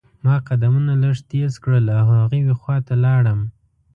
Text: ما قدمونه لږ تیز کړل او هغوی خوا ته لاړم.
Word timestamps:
ما 0.23 0.35
قدمونه 0.47 0.93
لږ 1.03 1.17
تیز 1.29 1.51
کړل 1.63 1.85
او 1.99 2.05
هغوی 2.17 2.41
خوا 2.59 2.77
ته 2.87 2.93
لاړم. 3.05 3.39